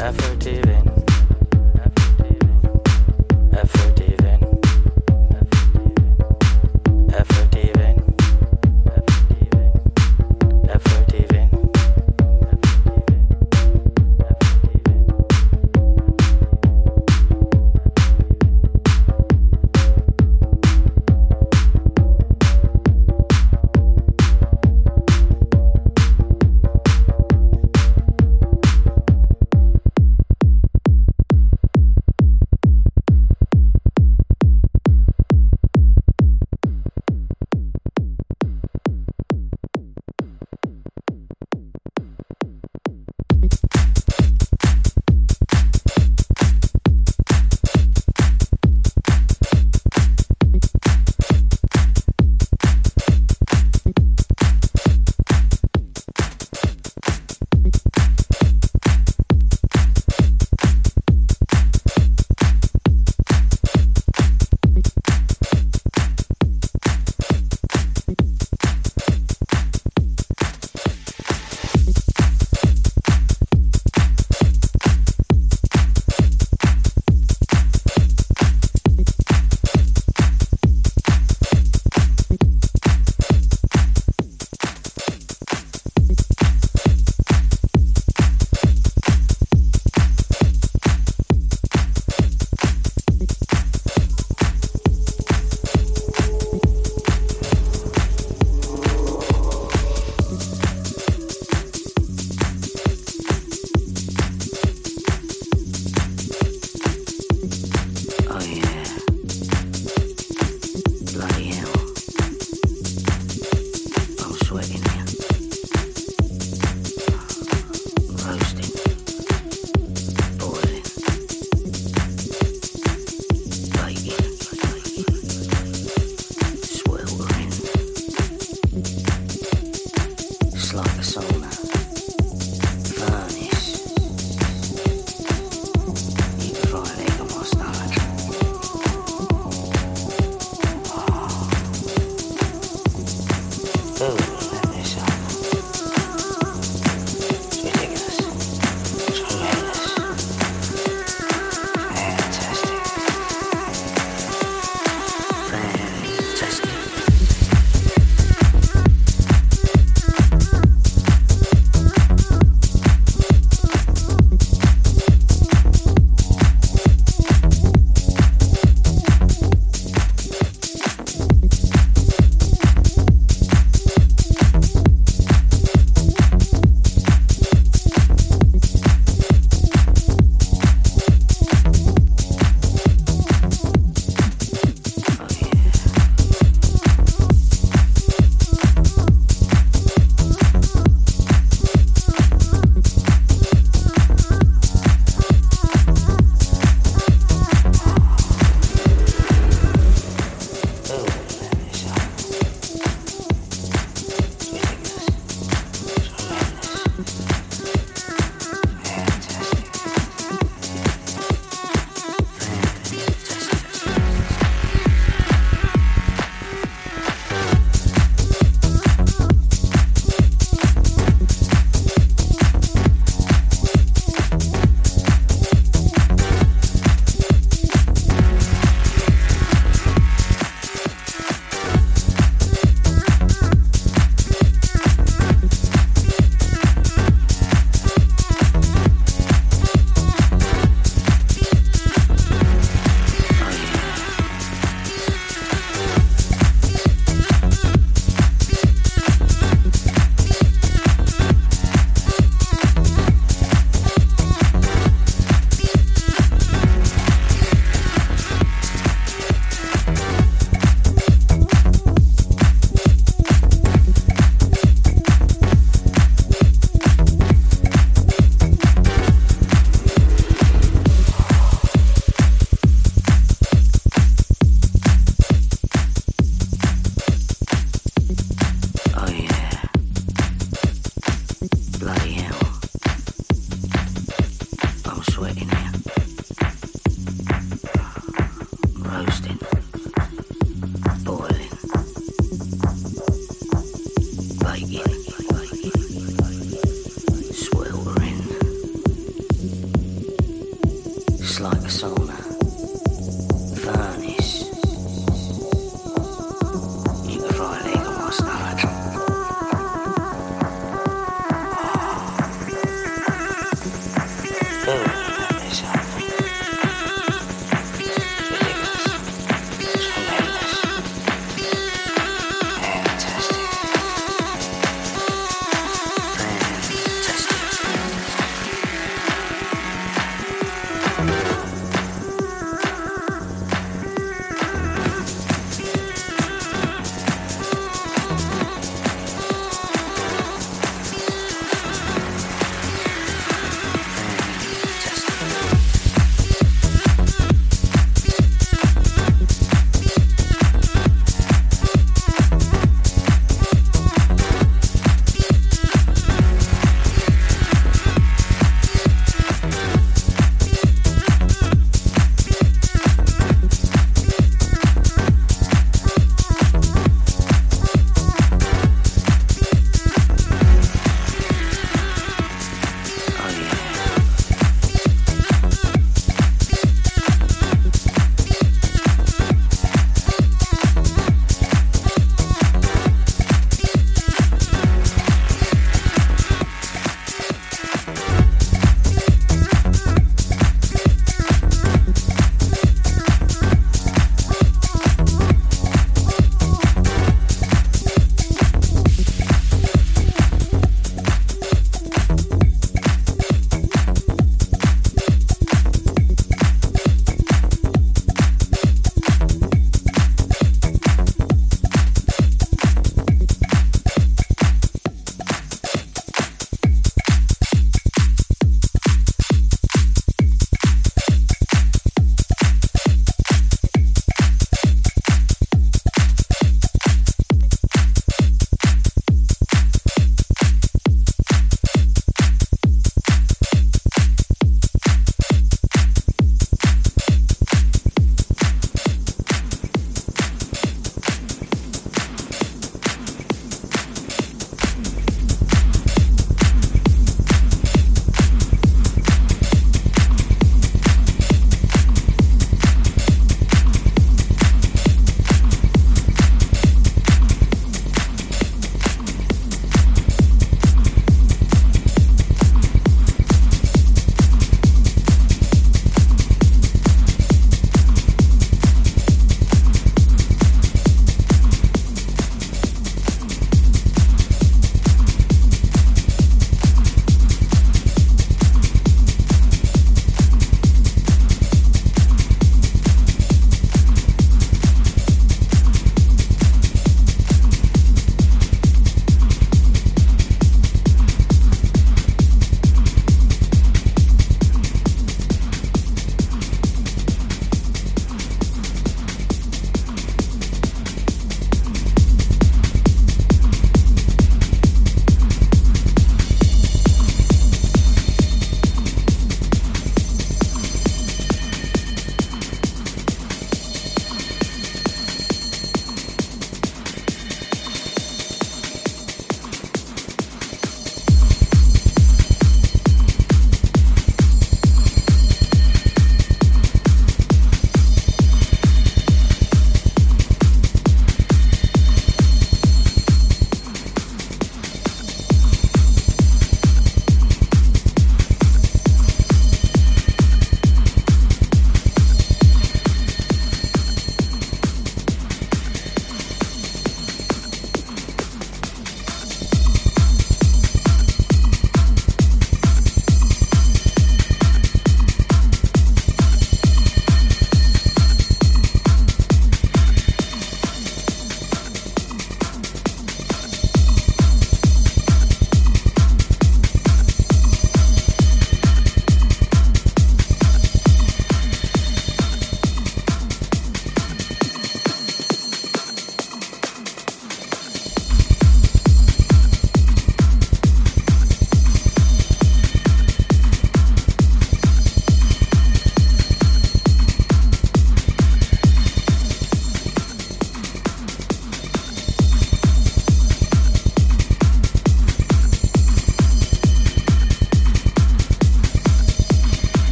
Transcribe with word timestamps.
Erfüllt 0.00 0.46